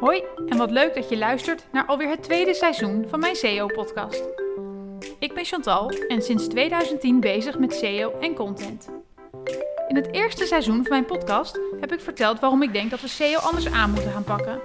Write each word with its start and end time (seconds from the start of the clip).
Hoi 0.00 0.22
en 0.46 0.56
wat 0.56 0.70
leuk 0.70 0.94
dat 0.94 1.08
je 1.08 1.18
luistert 1.18 1.66
naar 1.72 1.86
alweer 1.86 2.08
het 2.08 2.22
tweede 2.22 2.54
seizoen 2.54 3.04
van 3.08 3.20
mijn 3.20 3.36
SEO-podcast. 3.36 4.24
Ik 5.18 5.34
ben 5.34 5.44
Chantal 5.44 5.90
en 6.08 6.22
sinds 6.22 6.46
2010 6.46 7.20
bezig 7.20 7.58
met 7.58 7.74
SEO 7.74 8.12
en 8.20 8.34
content. 8.34 8.88
In 9.88 9.96
het 9.96 10.12
eerste 10.12 10.46
seizoen 10.46 10.82
van 10.82 10.90
mijn 10.90 11.04
podcast 11.04 11.60
heb 11.80 11.92
ik 11.92 12.00
verteld 12.00 12.40
waarom 12.40 12.62
ik 12.62 12.72
denk 12.72 12.90
dat 12.90 13.00
we 13.00 13.08
SEO 13.08 13.38
anders 13.38 13.72
aan 13.72 13.90
moeten 13.90 14.12
gaan 14.12 14.24
pakken. 14.24 14.60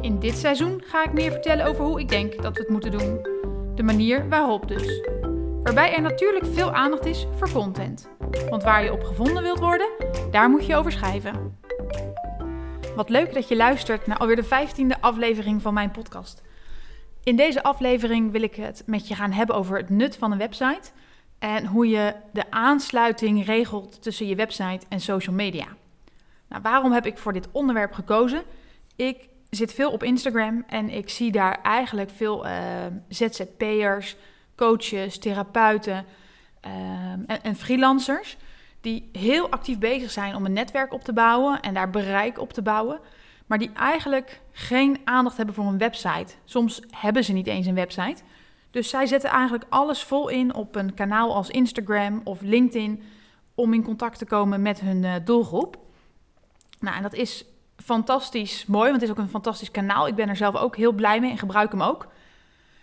In 0.00 0.18
dit 0.18 0.36
seizoen 0.36 0.82
ga 0.84 1.04
ik 1.04 1.12
meer 1.12 1.30
vertellen 1.30 1.66
over 1.66 1.84
hoe 1.84 2.00
ik 2.00 2.08
denk 2.08 2.42
dat 2.42 2.54
we 2.54 2.60
het 2.60 2.70
moeten 2.70 2.90
doen. 2.90 3.26
De 3.74 3.82
manier 3.82 4.28
waarop 4.28 4.68
dus. 4.68 5.00
Waarbij 5.62 5.94
er 5.94 6.02
natuurlijk 6.02 6.46
veel 6.52 6.72
aandacht 6.72 7.06
is 7.06 7.26
voor 7.38 7.52
content. 7.52 8.08
Want 8.50 8.62
waar 8.62 8.84
je 8.84 8.92
op 8.92 9.02
gevonden 9.04 9.42
wilt 9.42 9.58
worden, 9.58 9.88
daar 10.30 10.50
moet 10.50 10.66
je 10.66 10.76
over 10.76 10.92
schrijven. 10.92 11.60
Wat 12.96 13.08
leuk 13.08 13.34
dat 13.34 13.48
je 13.48 13.56
luistert 13.56 14.06
naar 14.06 14.16
alweer 14.16 14.36
de 14.36 14.44
vijftiende 14.44 15.00
aflevering 15.00 15.62
van 15.62 15.74
mijn 15.74 15.90
podcast. 15.90 16.42
In 17.22 17.36
deze 17.36 17.62
aflevering 17.62 18.32
wil 18.32 18.42
ik 18.42 18.54
het 18.54 18.82
met 18.86 19.08
je 19.08 19.14
gaan 19.14 19.32
hebben 19.32 19.56
over 19.56 19.76
het 19.76 19.88
nut 19.88 20.16
van 20.16 20.32
een 20.32 20.38
website 20.38 20.90
en 21.38 21.66
hoe 21.66 21.88
je 21.88 22.14
de 22.32 22.50
aansluiting 22.50 23.46
regelt 23.46 24.02
tussen 24.02 24.26
je 24.26 24.34
website 24.34 24.86
en 24.88 25.00
social 25.00 25.34
media. 25.34 25.66
Nou, 26.48 26.62
waarom 26.62 26.92
heb 26.92 27.06
ik 27.06 27.18
voor 27.18 27.32
dit 27.32 27.48
onderwerp 27.52 27.92
gekozen? 27.92 28.42
Ik 28.96 29.28
zit 29.50 29.72
veel 29.72 29.90
op 29.90 30.02
Instagram 30.02 30.64
en 30.66 30.90
ik 30.90 31.10
zie 31.10 31.32
daar 31.32 31.60
eigenlijk 31.62 32.10
veel 32.10 32.46
uh, 32.46 32.52
ZZP'ers, 33.08 34.16
coaches, 34.56 35.18
therapeuten 35.18 36.04
uh, 36.66 36.72
en, 37.26 37.42
en 37.42 37.56
freelancers 37.56 38.36
die 38.82 39.08
heel 39.12 39.50
actief 39.50 39.78
bezig 39.78 40.10
zijn 40.10 40.34
om 40.34 40.44
een 40.44 40.52
netwerk 40.52 40.92
op 40.92 41.04
te 41.04 41.12
bouwen 41.12 41.60
en 41.60 41.74
daar 41.74 41.90
bereik 41.90 42.38
op 42.38 42.52
te 42.52 42.62
bouwen, 42.62 43.00
maar 43.46 43.58
die 43.58 43.72
eigenlijk 43.72 44.40
geen 44.52 45.00
aandacht 45.04 45.36
hebben 45.36 45.54
voor 45.54 45.64
een 45.64 45.78
website. 45.78 46.34
Soms 46.44 46.82
hebben 46.90 47.24
ze 47.24 47.32
niet 47.32 47.46
eens 47.46 47.66
een 47.66 47.74
website. 47.74 48.22
Dus 48.70 48.88
zij 48.88 49.06
zetten 49.06 49.30
eigenlijk 49.30 49.64
alles 49.68 50.02
vol 50.02 50.28
in 50.28 50.54
op 50.54 50.76
een 50.76 50.94
kanaal 50.94 51.34
als 51.34 51.50
Instagram 51.50 52.20
of 52.24 52.40
LinkedIn 52.40 53.02
om 53.54 53.74
in 53.74 53.82
contact 53.82 54.18
te 54.18 54.24
komen 54.24 54.62
met 54.62 54.80
hun 54.80 55.02
uh, 55.02 55.14
doelgroep. 55.24 55.76
Nou, 56.80 56.96
en 56.96 57.02
dat 57.02 57.14
is 57.14 57.44
fantastisch 57.76 58.66
mooi, 58.66 58.90
want 58.90 59.00
het 59.00 59.10
is 59.10 59.16
ook 59.16 59.22
een 59.22 59.30
fantastisch 59.30 59.70
kanaal. 59.70 60.06
Ik 60.06 60.14
ben 60.14 60.28
er 60.28 60.36
zelf 60.36 60.56
ook 60.56 60.76
heel 60.76 60.92
blij 60.92 61.20
mee 61.20 61.30
en 61.30 61.38
gebruik 61.38 61.72
hem 61.72 61.82
ook. 61.82 62.06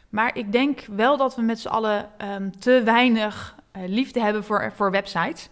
Maar 0.09 0.37
ik 0.37 0.51
denk 0.51 0.85
wel 0.85 1.17
dat 1.17 1.35
we 1.35 1.41
met 1.41 1.59
z'n 1.59 1.67
allen 1.67 2.09
um, 2.33 2.59
te 2.59 2.81
weinig 2.83 3.55
uh, 3.77 3.83
liefde 3.87 4.21
hebben 4.21 4.43
voor, 4.43 4.73
voor 4.75 4.91
websites. 4.91 5.49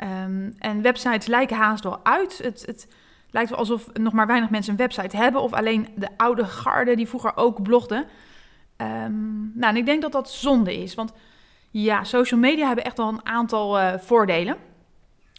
Um, 0.00 0.54
en 0.58 0.82
websites 0.82 1.26
lijken 1.26 1.56
haast 1.56 1.84
wel 1.84 2.04
uit. 2.04 2.38
Het, 2.38 2.62
het, 2.66 2.88
lijkt 3.30 3.50
wel 3.50 3.58
alsof 3.58 3.92
nog 3.92 4.12
maar 4.12 4.26
weinig 4.26 4.50
mensen 4.50 4.72
een 4.72 4.78
website 4.78 5.16
hebben. 5.16 5.42
Of 5.42 5.52
alleen 5.52 5.88
de 5.94 6.08
oude 6.16 6.44
garde 6.44 6.96
die 6.96 7.08
vroeger 7.08 7.36
ook 7.36 7.62
blogden. 7.62 8.04
Um, 8.76 9.52
nou, 9.54 9.72
en 9.72 9.76
ik 9.76 9.86
denk 9.86 10.02
dat 10.02 10.12
dat 10.12 10.30
zonde 10.30 10.82
is. 10.82 10.94
Want 10.94 11.12
ja, 11.70 12.04
social 12.04 12.40
media 12.40 12.66
hebben 12.66 12.84
echt 12.84 12.96
wel 12.96 13.08
een 13.08 13.26
aantal 13.26 13.80
uh, 13.80 13.92
voordelen. 13.98 14.56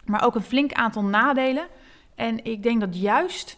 Maar 0.06 0.24
ook 0.24 0.36
een 0.36 0.42
flink 0.42 0.74
aantal 0.74 1.04
nadelen. 1.04 1.68
En 2.16 2.46
ik 2.46 2.64
denk 2.64 2.80
dat 2.80 3.00
juist 3.00 3.58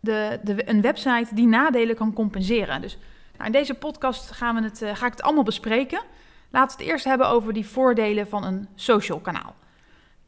de, 0.00 0.40
de, 0.42 0.68
een 0.68 0.80
website 0.80 1.34
die 1.34 1.46
nadelen 1.46 1.96
kan 1.96 2.12
compenseren. 2.12 2.80
Dus 2.80 2.98
nou, 3.32 3.46
in 3.46 3.52
deze 3.52 3.74
podcast 3.74 4.30
gaan 4.30 4.54
we 4.54 4.62
het, 4.62 4.82
uh, 4.82 4.94
ga 4.94 5.06
ik 5.06 5.12
het 5.12 5.22
allemaal 5.22 5.44
bespreken. 5.44 6.00
Laten 6.50 6.76
we 6.76 6.82
het 6.82 6.92
eerst 6.92 7.04
hebben 7.04 7.28
over 7.28 7.52
die 7.52 7.66
voordelen 7.66 8.28
van 8.28 8.44
een 8.44 8.68
social 8.74 9.18
kanaal. 9.18 9.54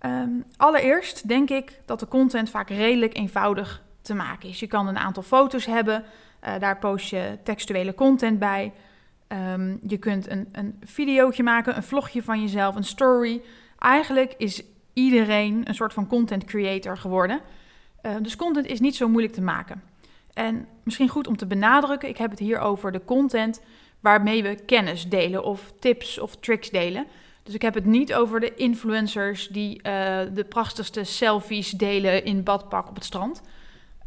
Um, 0.07 0.45
allereerst 0.57 1.29
denk 1.29 1.51
ik 1.51 1.81
dat 1.85 2.01
de 2.01 2.09
content 2.09 2.51
vaak 2.51 2.69
redelijk 2.69 3.17
eenvoudig 3.17 3.83
te 4.03 4.15
maken 4.15 4.49
is. 4.49 4.61
Je 4.61 4.67
kan 4.67 4.89
een 4.89 4.99
aantal 4.99 5.23
foto's 5.23 5.67
hebben, 5.67 6.05
uh, 6.45 6.59
daar 6.59 6.79
post 6.79 7.11
je 7.11 7.39
textuele 7.43 7.95
content 7.95 8.39
bij. 8.39 8.73
Um, 9.29 9.81
je 9.87 9.97
kunt 9.97 10.31
een, 10.31 10.49
een 10.53 10.79
videootje 10.85 11.43
maken, 11.43 11.77
een 11.77 11.83
vlogje 11.83 12.23
van 12.23 12.41
jezelf, 12.41 12.75
een 12.75 12.85
story. 12.85 13.43
Eigenlijk 13.79 14.35
is 14.37 14.63
iedereen 14.93 15.63
een 15.65 15.75
soort 15.75 15.93
van 15.93 16.07
content 16.07 16.45
creator 16.45 16.99
geworden. 16.99 17.41
Uh, 18.03 18.13
dus 18.21 18.37
content 18.37 18.67
is 18.67 18.81
niet 18.81 18.97
zo 18.97 19.09
moeilijk 19.09 19.35
te 19.35 19.43
maken. 19.43 19.83
En 20.33 20.67
misschien 20.83 21.09
goed 21.09 21.27
om 21.27 21.37
te 21.37 21.47
benadrukken, 21.47 22.09
ik 22.09 22.17
heb 22.17 22.31
het 22.31 22.39
hier 22.39 22.59
over 22.59 22.93
de 22.93 23.05
content 23.05 23.61
waarmee 24.01 24.43
we 24.43 24.55
kennis 24.55 25.09
delen 25.09 25.45
of 25.45 25.73
tips 25.79 26.19
of 26.19 26.37
tricks 26.37 26.71
delen. 26.71 27.07
Dus 27.43 27.55
ik 27.55 27.63
heb 27.63 27.75
het 27.75 27.85
niet 27.85 28.15
over 28.15 28.41
de 28.41 28.55
influencers 28.55 29.49
die 29.49 29.77
uh, 29.77 29.83
de 30.33 30.45
prachtigste 30.49 31.05
selfies 31.05 31.71
delen 31.71 32.25
in 32.25 32.43
badpak 32.43 32.89
op 32.89 32.95
het 32.95 33.05
strand. 33.05 33.43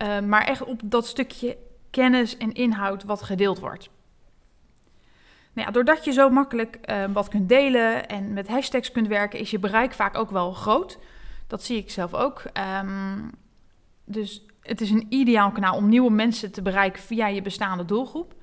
Uh, 0.01 0.19
maar 0.19 0.43
echt 0.43 0.63
op 0.63 0.81
dat 0.83 1.07
stukje 1.07 1.57
kennis 1.89 2.37
en 2.37 2.53
inhoud 2.53 3.03
wat 3.03 3.21
gedeeld 3.21 3.59
wordt. 3.59 3.89
Nou 5.53 5.67
ja, 5.67 5.73
doordat 5.73 6.05
je 6.05 6.11
zo 6.11 6.29
makkelijk 6.29 6.77
uh, 6.85 7.03
wat 7.13 7.27
kunt 7.27 7.49
delen 7.49 8.07
en 8.07 8.33
met 8.33 8.47
hashtags 8.47 8.91
kunt 8.91 9.07
werken, 9.07 9.39
is 9.39 9.51
je 9.51 9.59
bereik 9.59 9.93
vaak 9.93 10.17
ook 10.17 10.29
wel 10.29 10.51
groot. 10.51 10.97
Dat 11.47 11.63
zie 11.63 11.77
ik 11.77 11.91
zelf 11.91 12.13
ook. 12.13 12.43
Um, 12.81 13.31
dus 14.05 14.45
het 14.61 14.81
is 14.81 14.89
een 14.89 15.05
ideaal 15.09 15.51
kanaal 15.51 15.75
om 15.75 15.89
nieuwe 15.89 16.11
mensen 16.11 16.51
te 16.51 16.61
bereiken 16.61 17.01
via 17.01 17.27
je 17.27 17.41
bestaande 17.41 17.85
doelgroep. 17.85 18.33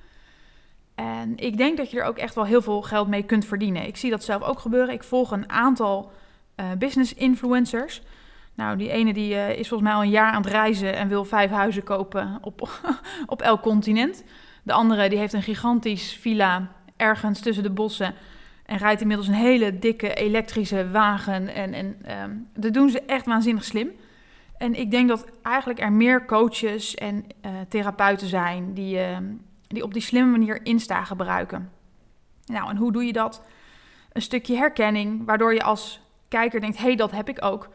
En 0.95 1.37
ik 1.37 1.57
denk 1.57 1.77
dat 1.77 1.91
je 1.91 1.99
er 1.99 2.05
ook 2.05 2.17
echt 2.17 2.35
wel 2.35 2.45
heel 2.45 2.61
veel 2.61 2.81
geld 2.81 3.07
mee 3.07 3.23
kunt 3.23 3.45
verdienen. 3.45 3.87
Ik 3.87 3.97
zie 3.97 4.09
dat 4.09 4.23
zelf 4.23 4.41
ook 4.41 4.59
gebeuren. 4.59 4.93
Ik 4.93 5.03
volg 5.03 5.31
een 5.31 5.49
aantal 5.49 6.11
uh, 6.55 6.65
business 6.77 7.13
influencers. 7.13 8.01
Nou, 8.55 8.77
die 8.77 8.89
ene 8.89 9.13
die, 9.13 9.33
uh, 9.33 9.49
is 9.49 9.67
volgens 9.67 9.89
mij 9.89 9.97
al 9.97 10.03
een 10.03 10.09
jaar 10.09 10.31
aan 10.31 10.41
het 10.41 10.51
reizen 10.51 10.95
en 10.95 11.07
wil 11.07 11.25
vijf 11.25 11.51
huizen 11.51 11.83
kopen 11.83 12.37
op, 12.41 12.69
op 13.25 13.41
elk 13.41 13.61
continent. 13.61 14.23
De 14.63 14.73
andere 14.73 15.09
die 15.09 15.17
heeft 15.17 15.33
een 15.33 15.41
gigantisch 15.41 16.13
villa 16.13 16.71
ergens 16.97 17.39
tussen 17.39 17.63
de 17.63 17.69
bossen 17.69 18.13
en 18.65 18.77
rijdt 18.77 19.01
inmiddels 19.01 19.27
een 19.27 19.33
hele 19.33 19.79
dikke 19.79 20.13
elektrische 20.13 20.89
wagen. 20.89 21.53
En, 21.53 21.73
en 21.73 21.97
um, 22.23 22.47
dat 22.55 22.73
doen 22.73 22.89
ze 22.89 23.01
echt 23.01 23.25
waanzinnig 23.25 23.63
slim. 23.63 23.91
En 24.57 24.79
ik 24.79 24.91
denk 24.91 25.09
dat 25.09 25.25
eigenlijk 25.41 25.79
er 25.79 25.91
meer 25.91 26.25
coaches 26.25 26.95
en 26.95 27.25
uh, 27.45 27.51
therapeuten 27.69 28.27
zijn 28.27 28.73
die 28.73 28.97
uh, 28.97 29.17
die 29.67 29.83
op 29.83 29.93
die 29.93 30.01
slimme 30.01 30.31
manier 30.31 30.65
Insta 30.65 31.03
gebruiken. 31.03 31.71
Nou, 32.45 32.69
en 32.69 32.77
hoe 32.77 32.91
doe 32.91 33.05
je 33.05 33.13
dat? 33.13 33.41
Een 34.11 34.21
stukje 34.21 34.55
herkenning, 34.55 35.25
waardoor 35.25 35.53
je 35.53 35.63
als 35.63 36.01
kijker 36.27 36.61
denkt: 36.61 36.77
hé, 36.77 36.83
hey, 36.83 36.95
dat 36.95 37.11
heb 37.11 37.29
ik 37.29 37.45
ook. 37.45 37.69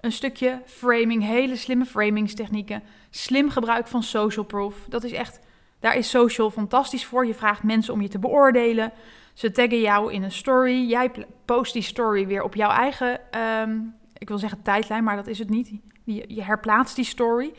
Een 0.00 0.12
stukje 0.12 0.62
framing, 0.64 1.22
hele 1.22 1.56
slimme 1.56 1.84
framingstechnieken. 1.84 2.82
Slim 3.10 3.50
gebruik 3.50 3.86
van 3.86 4.02
social 4.02 4.44
proof. 4.44 4.86
Dat 4.88 5.04
is 5.04 5.12
echt, 5.12 5.40
daar 5.80 5.96
is 5.96 6.10
social 6.10 6.50
fantastisch 6.50 7.06
voor. 7.06 7.26
Je 7.26 7.34
vraagt 7.34 7.62
mensen 7.62 7.94
om 7.94 8.00
je 8.00 8.08
te 8.08 8.18
beoordelen. 8.18 8.92
Ze 9.34 9.50
taggen 9.50 9.80
jou 9.80 10.12
in 10.12 10.22
een 10.22 10.32
story. 10.32 10.88
Jij 10.88 11.10
post 11.44 11.72
die 11.72 11.82
story 11.82 12.26
weer 12.26 12.42
op 12.42 12.54
jouw 12.54 12.70
eigen, 12.70 13.20
um, 13.40 13.94
ik 14.12 14.28
wil 14.28 14.38
zeggen 14.38 14.62
tijdlijn, 14.62 15.04
maar 15.04 15.16
dat 15.16 15.26
is 15.26 15.38
het 15.38 15.50
niet. 15.50 15.72
Je, 16.04 16.24
je 16.26 16.42
herplaatst 16.42 16.96
die 16.96 17.04
story. 17.04 17.52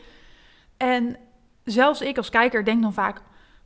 En 0.76 1.16
zelfs 1.64 2.00
ik 2.00 2.16
als 2.16 2.30
kijker 2.30 2.64
denk 2.64 2.82
dan 2.82 2.92
vaak: 2.92 3.22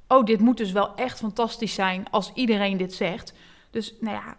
oh, 0.08 0.24
dit 0.24 0.40
moet 0.40 0.56
dus 0.56 0.72
wel 0.72 0.94
echt 0.94 1.18
fantastisch 1.18 1.74
zijn 1.74 2.06
als 2.10 2.32
iedereen 2.34 2.76
dit 2.76 2.94
zegt. 2.94 3.34
Dus 3.70 3.94
nou 4.00 4.16
ja, 4.16 4.36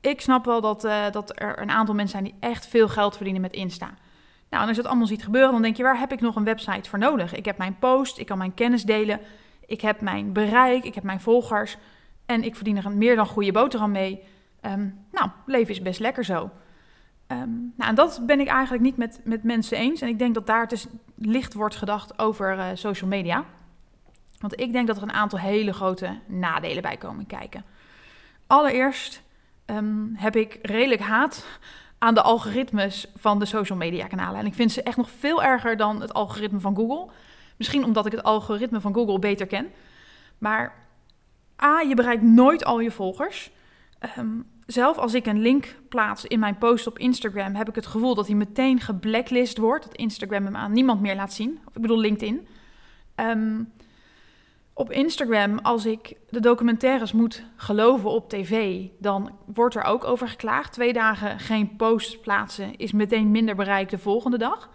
ik 0.00 0.20
snap 0.20 0.44
wel 0.44 0.60
dat, 0.60 0.84
uh, 0.84 1.10
dat 1.10 1.40
er 1.40 1.60
een 1.60 1.70
aantal 1.70 1.94
mensen 1.94 2.18
zijn 2.18 2.32
die 2.32 2.48
echt 2.50 2.66
veel 2.66 2.88
geld 2.88 3.14
verdienen 3.14 3.42
met 3.42 3.52
Insta. 3.52 3.86
Nou, 4.50 4.62
en 4.62 4.68
als 4.68 4.76
je 4.76 4.82
dat 4.82 4.86
allemaal 4.86 5.06
ziet 5.06 5.24
gebeuren, 5.24 5.52
dan 5.52 5.62
denk 5.62 5.76
je, 5.76 5.82
waar 5.82 5.98
heb 5.98 6.12
ik 6.12 6.20
nog 6.20 6.36
een 6.36 6.44
website 6.44 6.88
voor 6.88 6.98
nodig? 6.98 7.34
Ik 7.34 7.44
heb 7.44 7.58
mijn 7.58 7.78
post, 7.78 8.18
ik 8.18 8.26
kan 8.26 8.38
mijn 8.38 8.54
kennis 8.54 8.82
delen, 8.82 9.20
ik 9.66 9.80
heb 9.80 10.00
mijn 10.00 10.32
bereik, 10.32 10.84
ik 10.84 10.94
heb 10.94 11.04
mijn 11.04 11.20
volgers 11.20 11.76
en 12.26 12.42
ik 12.42 12.56
verdien 12.56 12.76
er 12.76 12.86
een 12.86 12.98
meer 12.98 13.16
dan 13.16 13.26
goede 13.26 13.52
boterham 13.52 13.90
mee. 13.90 14.22
Um, 14.62 15.06
nou, 15.12 15.30
leven 15.46 15.70
is 15.70 15.82
best 15.82 16.00
lekker 16.00 16.24
zo. 16.24 16.50
Um, 17.28 17.72
nou, 17.76 17.90
en 17.90 17.94
dat 17.94 18.22
ben 18.26 18.40
ik 18.40 18.48
eigenlijk 18.48 18.82
niet 18.82 18.96
met, 18.96 19.20
met 19.24 19.42
mensen 19.42 19.78
eens. 19.78 20.00
En 20.00 20.08
ik 20.08 20.18
denk 20.18 20.34
dat 20.34 20.46
daar 20.46 20.68
dus 20.68 20.86
licht 21.14 21.54
wordt 21.54 21.76
gedacht 21.76 22.18
over 22.18 22.56
uh, 22.56 22.64
social 22.74 23.10
media. 23.10 23.44
Want 24.38 24.60
ik 24.60 24.72
denk 24.72 24.86
dat 24.86 24.96
er 24.96 25.02
een 25.02 25.12
aantal 25.12 25.38
hele 25.38 25.72
grote 25.72 26.18
nadelen 26.26 26.82
bij 26.82 26.96
komen 26.96 27.26
kijken. 27.26 27.64
Allereerst 28.46 29.22
um, 29.66 30.12
heb 30.16 30.36
ik 30.36 30.58
redelijk 30.62 31.00
haat 31.00 31.46
aan 31.98 32.14
de 32.14 32.22
algoritmes 32.22 33.06
van 33.16 33.38
de 33.38 33.44
social 33.44 33.78
media 33.78 34.06
kanalen. 34.06 34.40
En 34.40 34.46
ik 34.46 34.54
vind 34.54 34.72
ze 34.72 34.82
echt 34.82 34.96
nog 34.96 35.10
veel 35.10 35.42
erger 35.42 35.76
dan 35.76 36.00
het 36.00 36.14
algoritme 36.14 36.60
van 36.60 36.76
Google. 36.76 37.12
Misschien 37.56 37.84
omdat 37.84 38.06
ik 38.06 38.12
het 38.12 38.22
algoritme 38.22 38.80
van 38.80 38.94
Google 38.94 39.18
beter 39.18 39.46
ken. 39.46 39.66
Maar 40.38 40.74
A, 41.62 41.80
je 41.80 41.94
bereikt 41.94 42.22
nooit 42.22 42.64
al 42.64 42.80
je 42.80 42.90
volgers. 42.90 43.50
Um, 44.18 44.46
zelf 44.66 44.98
als 44.98 45.14
ik 45.14 45.26
een 45.26 45.40
link 45.40 45.76
plaats 45.88 46.24
in 46.24 46.38
mijn 46.38 46.58
post 46.58 46.86
op 46.86 46.98
Instagram, 46.98 47.54
heb 47.54 47.68
ik 47.68 47.74
het 47.74 47.86
gevoel 47.86 48.14
dat 48.14 48.26
hij 48.26 48.36
meteen 48.36 48.80
geblacklist 48.80 49.58
wordt. 49.58 49.84
Dat 49.84 49.96
Instagram 49.96 50.44
hem 50.44 50.56
aan 50.56 50.72
niemand 50.72 51.00
meer 51.00 51.16
laat 51.16 51.32
zien. 51.32 51.58
Of 51.64 51.76
ik 51.76 51.82
bedoel 51.82 51.98
LinkedIn. 51.98 52.46
Um, 53.16 53.72
op 54.78 54.92
Instagram, 54.92 55.58
als 55.58 55.86
ik 55.86 56.16
de 56.30 56.40
documentaires 56.40 57.12
moet 57.12 57.44
geloven 57.56 58.10
op 58.10 58.28
tv, 58.28 58.84
dan 58.98 59.38
wordt 59.46 59.74
er 59.74 59.82
ook 59.82 60.04
over 60.04 60.28
geklaagd. 60.28 60.72
Twee 60.72 60.92
dagen 60.92 61.38
geen 61.38 61.76
post 61.76 62.20
plaatsen 62.20 62.76
is 62.76 62.92
meteen 62.92 63.30
minder 63.30 63.54
bereik 63.54 63.88
de 63.88 63.98
volgende 63.98 64.38
dag. 64.38 64.70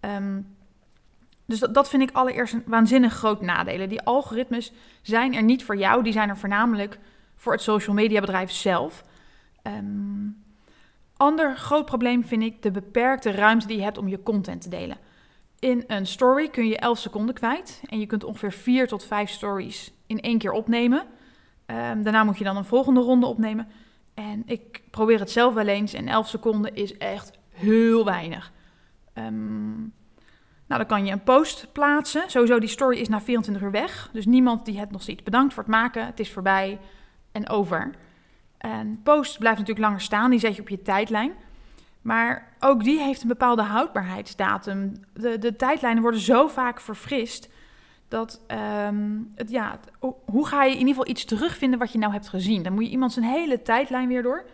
Um, 0.00 0.56
dus 1.46 1.58
dat, 1.58 1.74
dat 1.74 1.88
vind 1.88 2.02
ik 2.02 2.10
allereerst 2.12 2.52
een 2.52 2.62
waanzinnig 2.66 3.14
groot 3.14 3.40
nadelen. 3.40 3.88
Die 3.88 4.02
algoritmes 4.02 4.72
zijn 5.02 5.34
er 5.34 5.42
niet 5.42 5.64
voor 5.64 5.76
jou, 5.76 6.02
die 6.02 6.12
zijn 6.12 6.28
er 6.28 6.38
voornamelijk 6.38 6.98
voor 7.36 7.52
het 7.52 7.62
social 7.62 7.94
media 7.94 8.20
bedrijf 8.20 8.50
zelf. 8.50 9.04
Um, 9.62 10.44
ander 11.16 11.56
groot 11.56 11.84
probleem 11.84 12.24
vind 12.24 12.42
ik 12.42 12.62
de 12.62 12.70
beperkte 12.70 13.30
ruimte 13.30 13.66
die 13.66 13.76
je 13.76 13.82
hebt 13.82 13.98
om 13.98 14.08
je 14.08 14.22
content 14.22 14.62
te 14.62 14.68
delen. 14.68 14.98
In 15.64 15.84
een 15.86 16.06
story 16.06 16.48
kun 16.48 16.66
je 16.66 16.76
11 16.76 16.98
seconden 16.98 17.34
kwijt 17.34 17.82
en 17.86 18.00
je 18.00 18.06
kunt 18.06 18.24
ongeveer 18.24 18.52
4 18.52 18.88
tot 18.88 19.04
5 19.04 19.30
stories 19.30 19.92
in 20.06 20.20
één 20.20 20.38
keer 20.38 20.52
opnemen. 20.52 20.98
Um, 21.66 22.02
daarna 22.02 22.24
moet 22.24 22.38
je 22.38 22.44
dan 22.44 22.56
een 22.56 22.64
volgende 22.64 23.00
ronde 23.00 23.26
opnemen. 23.26 23.68
En 24.14 24.42
ik 24.46 24.82
probeer 24.90 25.18
het 25.18 25.30
zelf 25.30 25.54
wel 25.54 25.66
eens 25.66 25.92
en 25.92 26.08
11 26.08 26.28
seconden 26.28 26.74
is 26.74 26.96
echt 26.96 27.38
heel 27.50 28.04
weinig. 28.04 28.52
Um, 29.14 29.92
nou, 30.66 30.80
dan 30.80 30.86
kan 30.86 31.06
je 31.06 31.12
een 31.12 31.22
post 31.22 31.68
plaatsen. 31.72 32.30
Sowieso, 32.30 32.58
die 32.58 32.68
story 32.68 32.98
is 32.98 33.08
na 33.08 33.20
24 33.20 33.64
uur 33.64 33.70
weg. 33.70 34.10
Dus 34.12 34.26
niemand 34.26 34.64
die 34.64 34.78
het 34.78 34.90
nog 34.90 35.02
ziet. 35.02 35.24
Bedankt 35.24 35.54
voor 35.54 35.62
het 35.62 35.72
maken. 35.72 36.06
Het 36.06 36.20
is 36.20 36.32
voorbij 36.32 36.78
en 37.32 37.48
over. 37.48 37.90
En 38.58 39.00
post 39.02 39.38
blijft 39.38 39.58
natuurlijk 39.58 39.86
langer 39.86 40.00
staan. 40.00 40.30
Die 40.30 40.38
zet 40.38 40.54
je 40.56 40.62
op 40.62 40.68
je 40.68 40.82
tijdlijn. 40.82 41.32
Maar 42.04 42.56
ook 42.58 42.84
die 42.84 42.98
heeft 42.98 43.22
een 43.22 43.28
bepaalde 43.28 43.62
houdbaarheidsdatum. 43.62 44.92
De, 45.12 45.38
de 45.38 45.56
tijdlijnen 45.56 46.02
worden 46.02 46.20
zo 46.20 46.48
vaak 46.48 46.80
verfrist. 46.80 47.48
Dat, 48.08 48.40
um, 48.86 49.32
het, 49.34 49.50
ja, 49.50 49.78
hoe 50.24 50.46
ga 50.46 50.64
je 50.64 50.72
in 50.72 50.78
ieder 50.78 50.94
geval 50.94 51.08
iets 51.08 51.24
terugvinden 51.24 51.78
wat 51.78 51.92
je 51.92 51.98
nou 51.98 52.12
hebt 52.12 52.28
gezien? 52.28 52.62
Dan 52.62 52.72
moet 52.72 52.84
je 52.84 52.90
iemand 52.90 53.12
zijn 53.12 53.24
hele 53.24 53.62
tijdlijn 53.62 54.08
weer 54.08 54.22
door. 54.22 54.44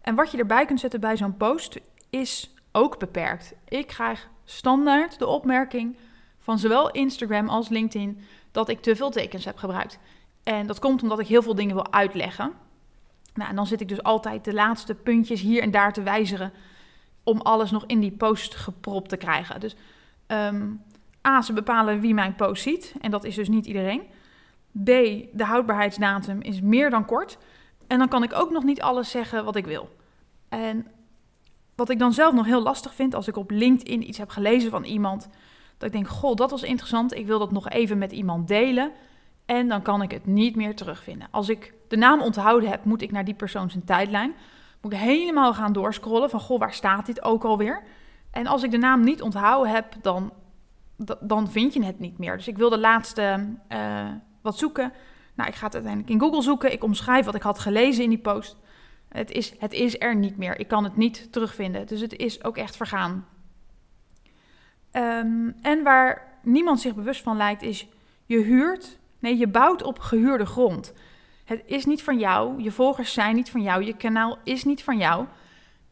En 0.00 0.14
wat 0.14 0.30
je 0.30 0.38
erbij 0.38 0.66
kunt 0.66 0.80
zetten 0.80 1.00
bij 1.00 1.16
zo'n 1.16 1.36
post 1.36 1.80
is 2.10 2.54
ook 2.72 2.98
beperkt. 2.98 3.54
Ik 3.68 3.86
krijg 3.86 4.28
standaard 4.44 5.18
de 5.18 5.26
opmerking 5.26 5.96
van 6.38 6.58
zowel 6.58 6.90
Instagram 6.90 7.48
als 7.48 7.68
LinkedIn 7.68 8.20
dat 8.52 8.68
ik 8.68 8.80
te 8.80 8.96
veel 8.96 9.10
tekens 9.10 9.44
heb 9.44 9.56
gebruikt. 9.56 9.98
En 10.42 10.66
dat 10.66 10.78
komt 10.78 11.02
omdat 11.02 11.18
ik 11.18 11.26
heel 11.26 11.42
veel 11.42 11.54
dingen 11.54 11.74
wil 11.74 11.92
uitleggen. 11.92 12.52
Nou, 13.34 13.50
en 13.50 13.56
dan 13.56 13.66
zit 13.66 13.80
ik 13.80 13.88
dus 13.88 14.02
altijd 14.02 14.44
de 14.44 14.54
laatste 14.54 14.94
puntjes 14.94 15.40
hier 15.40 15.62
en 15.62 15.70
daar 15.70 15.92
te 15.92 16.02
wijzigen 16.02 16.52
om 17.26 17.40
alles 17.40 17.70
nog 17.70 17.84
in 17.86 18.00
die 18.00 18.10
post 18.10 18.54
gepropt 18.54 19.08
te 19.08 19.16
krijgen. 19.16 19.60
Dus 19.60 19.76
um, 20.26 20.82
A, 21.26 21.42
ze 21.42 21.52
bepalen 21.52 22.00
wie 22.00 22.14
mijn 22.14 22.34
post 22.34 22.62
ziet 22.62 22.94
en 23.00 23.10
dat 23.10 23.24
is 23.24 23.34
dus 23.34 23.48
niet 23.48 23.66
iedereen. 23.66 24.02
B, 24.72 24.86
de 25.32 25.44
houdbaarheidsdatum 25.44 26.40
is 26.42 26.60
meer 26.60 26.90
dan 26.90 27.04
kort. 27.04 27.38
En 27.86 27.98
dan 27.98 28.08
kan 28.08 28.22
ik 28.22 28.32
ook 28.34 28.50
nog 28.50 28.64
niet 28.64 28.82
alles 28.82 29.10
zeggen 29.10 29.44
wat 29.44 29.56
ik 29.56 29.66
wil. 29.66 29.96
En 30.48 30.86
wat 31.74 31.90
ik 31.90 31.98
dan 31.98 32.12
zelf 32.12 32.34
nog 32.34 32.46
heel 32.46 32.62
lastig 32.62 32.94
vind 32.94 33.14
als 33.14 33.28
ik 33.28 33.36
op 33.36 33.50
LinkedIn 33.50 34.08
iets 34.08 34.18
heb 34.18 34.30
gelezen 34.30 34.70
van 34.70 34.84
iemand. 34.84 35.28
Dat 35.78 35.88
ik 35.88 35.92
denk, 35.92 36.08
goh, 36.08 36.34
dat 36.34 36.50
was 36.50 36.62
interessant. 36.62 37.14
Ik 37.14 37.26
wil 37.26 37.38
dat 37.38 37.52
nog 37.52 37.68
even 37.68 37.98
met 37.98 38.12
iemand 38.12 38.48
delen. 38.48 38.92
En 39.46 39.68
dan 39.68 39.82
kan 39.82 40.02
ik 40.02 40.10
het 40.10 40.26
niet 40.26 40.56
meer 40.56 40.76
terugvinden. 40.76 41.28
Als 41.30 41.48
ik 41.48 41.72
de 41.88 41.96
naam 41.96 42.20
onthouden 42.22 42.70
heb, 42.70 42.84
moet 42.84 43.02
ik 43.02 43.12
naar 43.12 43.24
die 43.24 43.34
persoon 43.34 43.70
zijn 43.70 43.84
tijdlijn. 43.84 44.34
Moet 44.80 44.92
ik 44.92 44.98
helemaal 44.98 45.54
gaan 45.54 45.72
doorscrollen 45.72 46.30
van, 46.30 46.40
goh, 46.40 46.58
waar 46.58 46.72
staat 46.72 47.06
dit 47.06 47.22
ook 47.22 47.44
alweer? 47.44 47.82
En 48.30 48.46
als 48.46 48.62
ik 48.62 48.70
de 48.70 48.76
naam 48.76 49.00
niet 49.00 49.22
onthouden 49.22 49.72
heb, 49.72 49.94
dan, 50.02 50.32
dan 51.20 51.50
vind 51.50 51.72
je 51.72 51.84
het 51.84 51.98
niet 51.98 52.18
meer. 52.18 52.36
Dus 52.36 52.48
ik 52.48 52.56
wil 52.56 52.70
de 52.70 52.78
laatste 52.78 53.56
uh, 53.68 54.08
wat 54.42 54.58
zoeken. 54.58 54.92
Nou, 55.34 55.48
ik 55.48 55.54
ga 55.54 55.64
het 55.64 55.74
uiteindelijk 55.74 56.12
in 56.12 56.20
Google 56.20 56.42
zoeken. 56.42 56.72
Ik 56.72 56.84
omschrijf 56.84 57.24
wat 57.24 57.34
ik 57.34 57.42
had 57.42 57.58
gelezen 57.58 58.04
in 58.04 58.08
die 58.08 58.18
post. 58.18 58.56
Het 59.08 59.30
is, 59.30 59.54
het 59.58 59.72
is 59.72 60.00
er 60.00 60.16
niet 60.16 60.36
meer. 60.36 60.58
Ik 60.58 60.68
kan 60.68 60.84
het 60.84 60.96
niet 60.96 61.32
terugvinden. 61.32 61.86
Dus 61.86 62.00
het 62.00 62.16
is 62.16 62.44
ook 62.44 62.56
echt 62.56 62.76
vergaan. 62.76 63.26
Um, 64.92 65.56
en 65.62 65.82
waar 65.82 66.38
niemand 66.42 66.80
zich 66.80 66.94
bewust 66.94 67.22
van 67.22 67.36
lijkt, 67.36 67.62
is 67.62 67.88
je 68.24 68.38
huurt. 68.38 68.98
Nee, 69.18 69.36
je 69.36 69.48
bouwt 69.48 69.82
op 69.82 69.98
gehuurde 69.98 70.46
grond. 70.46 70.92
Het 71.46 71.62
is 71.66 71.84
niet 71.84 72.02
van 72.02 72.18
jou. 72.18 72.62
Je 72.62 72.70
volgers 72.70 73.12
zijn 73.12 73.34
niet 73.34 73.50
van 73.50 73.62
jou. 73.62 73.84
Je 73.84 73.96
kanaal 73.96 74.38
is 74.44 74.64
niet 74.64 74.82
van 74.82 74.98
jou. 74.98 75.26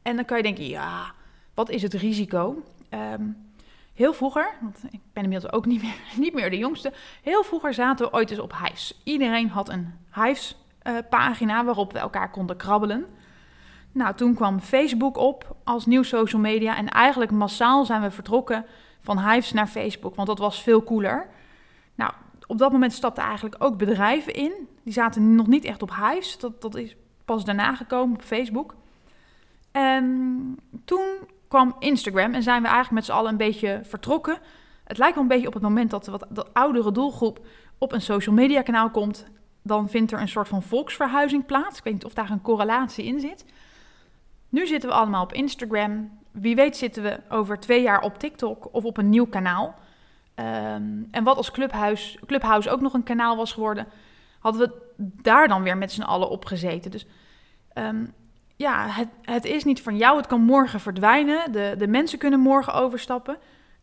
En 0.03 0.17
dan 0.17 0.25
kan 0.25 0.37
je 0.37 0.43
denken, 0.43 0.69
ja, 0.69 1.13
wat 1.55 1.71
is 1.71 1.83
het 1.83 1.95
risico? 1.95 2.63
Um, 2.91 3.53
heel 3.95 4.13
vroeger, 4.13 4.55
want 4.61 4.79
ik 4.91 5.01
ben 5.13 5.23
inmiddels 5.23 5.53
ook 5.53 5.67
niet 5.67 5.83
meer, 5.83 5.97
niet 6.25 6.35
meer 6.35 6.51
de 6.51 6.59
jongste. 6.59 6.93
Heel 7.23 7.43
vroeger 7.43 7.75
zaten 7.75 8.07
we 8.07 8.13
ooit 8.13 8.31
eens 8.31 8.41
op 8.41 8.55
Hives. 8.63 9.01
Iedereen 9.05 9.49
had 9.49 9.69
een 9.69 9.95
Hives 10.15 10.57
uh, 10.83 10.97
pagina 11.11 11.65
waarop 11.65 11.93
we 11.93 11.99
elkaar 11.99 12.31
konden 12.31 12.57
krabbelen. 12.57 13.07
Nou, 13.93 14.15
toen 14.15 14.35
kwam 14.35 14.61
Facebook 14.61 15.17
op 15.17 15.57
als 15.65 15.87
nieuw 15.87 16.03
social 16.03 16.41
media 16.41 16.77
en 16.77 16.89
eigenlijk 16.89 17.31
massaal 17.31 17.85
zijn 17.85 18.03
we 18.03 18.11
vertrokken 18.11 18.67
van 19.01 19.29
Hives 19.29 19.53
naar 19.53 19.67
Facebook, 19.67 20.15
want 20.15 20.29
dat 20.29 20.39
was 20.39 20.63
veel 20.63 20.85
cooler. 20.85 21.29
Op 22.47 22.59
dat 22.59 22.73
moment 22.73 22.93
stapten 22.93 23.25
eigenlijk 23.25 23.57
ook 23.59 23.79
bedrijven 23.79 24.35
in. 24.35 24.53
Die 24.83 24.93
zaten 24.93 25.35
nog 25.35 25.47
niet 25.47 25.65
echt 25.65 25.83
op 25.83 25.95
Hives, 25.95 26.39
dat, 26.39 26.63
dat 26.63 26.75
is 26.75 26.97
pas 27.25 27.45
daarna 27.45 27.75
gekomen 27.75 28.15
op 28.15 28.23
Facebook. 28.23 28.75
En 29.73 30.57
toen 30.85 31.07
kwam 31.49 31.77
Instagram 31.79 32.35
en 32.35 32.43
zijn 32.43 32.63
we 32.63 32.69
eigenlijk 32.69 32.95
met 32.97 33.05
z'n 33.05 33.13
allen 33.13 33.31
een 33.31 33.37
beetje 33.37 33.81
vertrokken. 33.83 34.39
Het 34.85 34.99
lijkt 34.99 35.15
wel 35.15 35.23
een 35.23 35.29
beetje 35.29 35.47
op 35.47 35.55
het 35.55 35.63
moment 35.63 35.91
dat 35.91 36.05
de 36.05 36.11
wat 36.11 36.55
oudere 36.55 36.93
doelgroep 36.93 37.47
op 37.79 37.93
een 37.93 38.01
social 38.01 38.35
media 38.35 38.63
kanaal 38.63 38.91
komt 38.91 39.27
dan 39.65 39.89
vindt 39.89 40.13
er 40.13 40.21
een 40.21 40.29
soort 40.29 40.49
van 40.49 40.63
volksverhuizing 40.63 41.47
plaats. 41.47 41.79
Ik 41.79 41.85
weet 41.85 41.93
niet 41.93 42.05
of 42.05 42.15
daar 42.15 42.31
een 42.31 42.43
correlatie 42.43 43.05
in 43.05 43.21
zit. 43.21 43.45
Nu 44.49 44.67
zitten 44.67 44.89
we 44.89 44.95
allemaal 44.95 45.23
op 45.23 45.33
Instagram. 45.33 46.19
Wie 46.31 46.55
weet 46.55 46.77
zitten 46.77 47.03
we 47.03 47.21
over 47.29 47.61
twee 47.61 47.83
jaar 47.83 48.01
op 48.01 48.19
TikTok 48.19 48.69
of 48.73 48.85
op 48.85 48.97
een 48.97 49.09
nieuw 49.09 49.27
kanaal. 49.27 49.75
Ehm, 50.35 51.03
en 51.11 51.25
wat 51.25 51.37
als 51.37 51.51
Clubhouse, 51.51 52.19
Clubhouse 52.27 52.71
ook 52.71 52.81
nog 52.81 52.95
een 52.95 53.03
kanaal 53.03 53.37
was 53.37 53.53
geworden, 53.53 53.87
hadden 54.39 54.61
we 54.61 54.83
daar 54.97 55.49
dan 55.49 55.63
weer 55.63 55.77
met 55.77 55.93
z'n 55.93 56.03
allen 56.03 56.31
op 56.31 56.45
gezeten. 56.45 56.91
Dus 56.91 57.07
um, 57.75 58.13
ja, 58.57 58.89
het, 58.89 59.09
het, 59.23 59.45
is 59.45 59.65
niet 59.65 59.83
van 59.83 59.97
jou. 59.97 60.17
Het 60.17 60.27
kan 60.27 60.41
morgen 60.41 60.81
verdwijnen. 60.81 61.53
De, 61.53 61.75
de 61.79 61.87
mensen 61.87 62.19
kunnen 62.19 62.41
morgen 62.41 62.75
overstappen. 62.75 63.37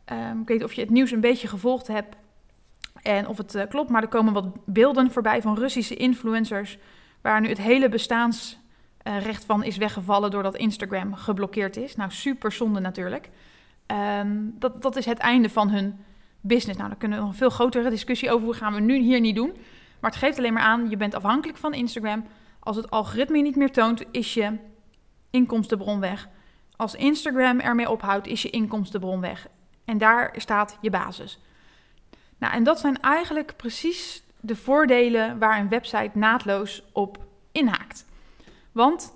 Um, 0.06 0.42
ik 0.42 0.48
weet 0.48 0.58
niet 0.58 0.64
of 0.64 0.74
je 0.74 0.82
het 0.82 0.90
nieuws 0.90 1.12
een 1.12 1.20
beetje 1.20 1.48
gevolgd 1.48 1.88
hebt. 1.88 2.16
En 3.02 3.28
of 3.28 3.38
het 3.38 3.56
uh, 3.56 3.64
klopt, 3.70 3.90
maar 3.90 4.02
er 4.02 4.08
komen 4.08 4.34
wat 4.34 4.66
beelden 4.66 5.12
voorbij 5.12 5.42
van 5.42 5.58
Russische 5.58 5.96
influencers. 5.96 6.78
Waar 7.22 7.42
nu 7.42 7.50
het 7.50 7.58
hele 7.58 7.90
bestaansrecht 7.90 9.46
van 9.46 9.64
is 9.64 9.78
weggevallen 9.78 10.32
doordat 10.32 10.56
Instagram 10.56 11.16
geblokkeerd 11.16 11.78
is. 11.78 11.96
Nou, 11.96 12.12
super 12.12 12.52
zonde 12.52 12.80
natuurlijk. 12.80 13.30
Dat, 14.54 14.82
dat 14.82 14.96
is 14.96 15.06
het 15.06 15.18
einde 15.18 15.50
van 15.50 15.70
hun 15.70 16.00
business. 16.42 16.78
Nou, 16.78 16.90
daar 16.90 17.00
kunnen 17.00 17.18
we 17.18 17.24
nog 17.24 17.34
een 17.34 17.40
veel 17.40 17.50
grotere 17.50 17.90
discussie 17.90 18.32
over. 18.32 18.46
Hoe 18.46 18.54
gaan 18.54 18.74
we 18.74 18.80
nu 18.80 18.98
hier 18.98 19.20
niet 19.20 19.36
doen? 19.36 19.52
Maar 20.00 20.12
het 20.12 20.20
geeft 20.20 20.38
alleen 20.38 20.54
maar 20.54 20.64
aan, 20.64 20.90
je 20.90 20.98
bent 20.98 21.16
afhankelijk 21.16 21.58
van 21.58 21.74
Instagram. 21.74 22.26
Als 22.60 22.76
het 22.76 22.92
algoritme 22.92 23.38
je 23.38 23.44
niet 23.44 23.56
meer 23.56 23.72
toont, 23.72 24.04
is 24.12 24.34
je 24.34 24.58
inkomstenbron 25.30 26.00
weg. 26.00 26.28
Als 26.76 26.96
Instagram 26.96 27.60
ermee 27.60 27.90
ophoudt, 27.90 28.28
is 28.28 28.42
je 28.42 28.50
inkomstenbron 28.50 29.22
weg. 29.22 29.48
En 29.86 29.98
daar 29.98 30.34
staat 30.38 30.78
je 30.82 30.90
basis. 30.90 31.40
Nou, 32.38 32.54
en 32.54 32.64
dat 32.64 32.80
zijn 32.80 33.02
eigenlijk 33.02 33.54
precies 33.56 34.24
de 34.40 34.56
voordelen 34.56 35.40
waar 35.40 35.60
een 35.60 35.70
website 35.70 36.12
naadloos 36.14 36.84
op 36.92 37.18
inhaakt. 37.52 38.06
Want 38.72 39.14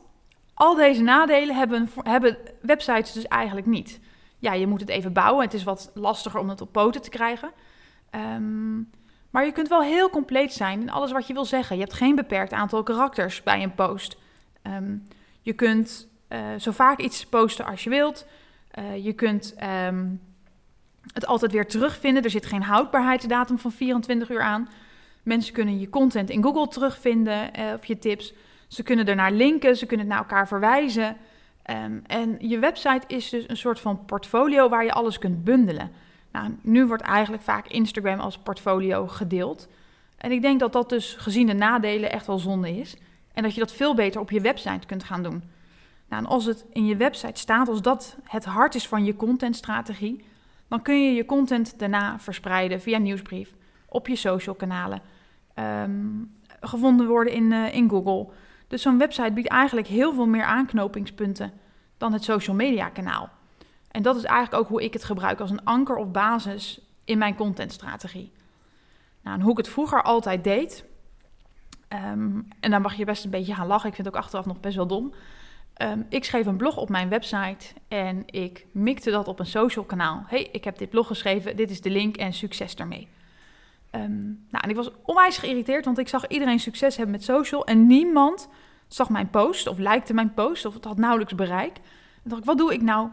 al 0.53 0.75
deze 0.75 1.01
nadelen 1.01 1.55
hebben, 1.55 1.89
hebben 2.03 2.37
websites 2.61 3.11
dus 3.11 3.27
eigenlijk 3.27 3.67
niet. 3.67 3.99
Ja, 4.45 4.53
je 4.53 4.67
moet 4.67 4.79
het 4.79 4.89
even 4.89 5.13
bouwen. 5.13 5.45
Het 5.45 5.53
is 5.53 5.63
wat 5.63 5.91
lastiger 5.93 6.39
om 6.39 6.49
het 6.49 6.61
op 6.61 6.71
poten 6.71 7.01
te 7.01 7.09
krijgen. 7.09 7.51
Um, 8.35 8.89
maar 9.29 9.45
je 9.45 9.51
kunt 9.51 9.67
wel 9.67 9.81
heel 9.81 10.09
compleet 10.09 10.53
zijn 10.53 10.81
in 10.81 10.91
alles 10.91 11.11
wat 11.11 11.27
je 11.27 11.33
wil 11.33 11.45
zeggen. 11.45 11.75
Je 11.75 11.81
hebt 11.81 11.95
geen 11.95 12.15
beperkt 12.15 12.53
aantal 12.53 12.83
karakters 12.83 13.43
bij 13.43 13.63
een 13.63 13.75
post. 13.75 14.17
Um, 14.63 15.07
je 15.41 15.53
kunt 15.53 16.07
uh, 16.29 16.39
zo 16.57 16.71
vaak 16.71 16.99
iets 16.99 17.25
posten 17.25 17.65
als 17.65 17.83
je 17.83 17.89
wilt. 17.89 18.25
Uh, 18.79 19.05
je 19.05 19.13
kunt 19.13 19.55
um, 19.87 20.21
het 21.13 21.25
altijd 21.25 21.51
weer 21.51 21.67
terugvinden. 21.67 22.23
Er 22.23 22.29
zit 22.29 22.45
geen 22.45 22.63
houdbaarheidsdatum 22.63 23.59
van 23.59 23.71
24 23.71 24.29
uur 24.29 24.41
aan. 24.41 24.69
Mensen 25.23 25.53
kunnen 25.53 25.79
je 25.79 25.89
content 25.89 26.29
in 26.29 26.43
Google 26.43 26.67
terugvinden 26.67 27.53
eh, 27.53 27.73
of 27.73 27.85
je 27.85 27.99
tips. 27.99 28.33
Ze 28.67 28.83
kunnen 28.83 29.05
ernaar 29.05 29.31
linken, 29.31 29.77
ze 29.77 29.85
kunnen 29.85 30.05
het 30.05 30.15
naar 30.15 30.23
elkaar 30.23 30.47
verwijzen. 30.47 31.17
Um, 31.69 32.01
en 32.07 32.35
je 32.39 32.59
website 32.59 33.01
is 33.07 33.29
dus 33.29 33.49
een 33.49 33.57
soort 33.57 33.79
van 33.79 34.05
portfolio 34.05 34.69
waar 34.69 34.83
je 34.83 34.93
alles 34.93 35.17
kunt 35.17 35.43
bundelen. 35.43 35.91
Nou, 36.31 36.55
nu 36.61 36.85
wordt 36.85 37.03
eigenlijk 37.03 37.43
vaak 37.43 37.67
Instagram 37.67 38.19
als 38.19 38.37
portfolio 38.37 39.07
gedeeld. 39.07 39.67
En 40.17 40.31
ik 40.31 40.41
denk 40.41 40.59
dat 40.59 40.73
dat 40.73 40.89
dus 40.89 41.13
gezien 41.13 41.47
de 41.47 41.53
nadelen 41.53 42.11
echt 42.11 42.27
wel 42.27 42.39
zonde 42.39 42.77
is. 42.77 42.97
En 43.33 43.43
dat 43.43 43.53
je 43.53 43.59
dat 43.59 43.71
veel 43.71 43.95
beter 43.95 44.21
op 44.21 44.31
je 44.31 44.41
website 44.41 44.85
kunt 44.87 45.03
gaan 45.03 45.23
doen. 45.23 45.43
Nou, 46.09 46.23
en 46.23 46.29
als 46.29 46.45
het 46.45 46.65
in 46.71 46.85
je 46.85 46.95
website 46.95 47.39
staat, 47.39 47.67
als 47.67 47.81
dat 47.81 48.17
het 48.23 48.45
hart 48.45 48.75
is 48.75 48.87
van 48.87 49.05
je 49.05 49.15
contentstrategie, 49.15 50.25
dan 50.67 50.81
kun 50.81 51.03
je 51.03 51.13
je 51.13 51.25
content 51.25 51.79
daarna 51.79 52.19
verspreiden 52.19 52.81
via 52.81 52.97
nieuwsbrief, 52.97 53.53
op 53.89 54.07
je 54.07 54.15
social 54.15 54.55
kanalen, 54.55 55.01
um, 55.55 56.31
gevonden 56.59 57.07
worden 57.07 57.33
in, 57.33 57.51
uh, 57.51 57.73
in 57.73 57.89
Google. 57.89 58.33
Dus 58.67 58.81
zo'n 58.81 58.97
website 58.97 59.31
biedt 59.31 59.47
eigenlijk 59.47 59.87
heel 59.87 60.13
veel 60.13 60.27
meer 60.27 60.43
aanknopingspunten 60.43 61.53
dan 61.97 62.13
het 62.13 62.23
social 62.23 62.55
media 62.55 62.89
kanaal. 62.89 63.29
En 63.91 64.01
dat 64.01 64.15
is 64.15 64.23
eigenlijk 64.23 64.63
ook 64.63 64.69
hoe 64.69 64.83
ik 64.83 64.93
het 64.93 65.03
gebruik 65.03 65.39
als 65.39 65.49
een 65.49 65.63
anker 65.63 65.95
of 65.95 66.11
basis 66.11 66.81
in 67.05 67.17
mijn 67.17 67.35
contentstrategie. 67.35 68.31
Nou, 69.21 69.37
en 69.37 69.41
hoe 69.41 69.51
ik 69.51 69.57
het 69.57 69.69
vroeger 69.69 70.03
altijd 70.03 70.43
deed, 70.43 70.85
ehm, 71.87 72.39
en 72.59 72.71
dan 72.71 72.81
mag 72.81 72.95
je 72.95 73.05
best 73.05 73.23
een 73.23 73.29
beetje 73.29 73.55
gaan 73.55 73.67
lachen, 73.67 73.89
ik 73.89 73.95
vind 73.95 74.07
het 74.07 74.15
ook 74.15 74.21
achteraf 74.21 74.45
nog 74.45 74.59
best 74.59 74.75
wel 74.75 74.87
dom. 74.87 75.13
Ehm, 75.73 76.01
ik 76.09 76.23
schreef 76.23 76.45
een 76.45 76.57
blog 76.57 76.77
op 76.77 76.89
mijn 76.89 77.09
website 77.09 77.73
en 77.87 78.23
ik 78.25 78.65
mikte 78.71 79.11
dat 79.11 79.27
op 79.27 79.39
een 79.39 79.45
social 79.45 79.85
kanaal. 79.85 80.23
hey, 80.27 80.49
ik 80.51 80.63
heb 80.63 80.77
dit 80.77 80.89
blog 80.89 81.07
geschreven, 81.07 81.55
dit 81.55 81.69
is 81.69 81.81
de 81.81 81.89
link 81.89 82.17
en 82.17 82.33
succes 82.33 82.75
daarmee. 82.75 83.07
Um, 83.95 84.45
nou, 84.49 84.63
en 84.63 84.69
ik 84.69 84.75
was 84.75 84.89
onwijs 85.03 85.37
geïrriteerd, 85.37 85.85
want 85.85 85.97
ik 85.97 86.07
zag 86.07 86.27
iedereen 86.27 86.59
succes 86.59 86.95
hebben 86.95 87.15
met 87.15 87.23
social 87.23 87.65
en 87.65 87.87
niemand 87.87 88.49
zag 88.87 89.09
mijn 89.09 89.29
post 89.29 89.67
of 89.67 89.77
likte 89.77 90.13
mijn 90.13 90.33
post 90.33 90.65
of 90.65 90.73
het 90.73 90.85
had 90.85 90.97
nauwelijks 90.97 91.35
bereik. 91.35 91.77
En 92.23 92.29
dacht 92.29 92.41
ik, 92.41 92.47
wat 92.47 92.57
doe 92.57 92.73
ik 92.73 92.81
nou? 92.81 93.09